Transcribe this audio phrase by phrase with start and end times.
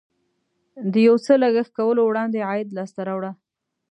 [0.91, 3.31] د یو څه لګښت کولو وړاندې عاید لاسته راوړه.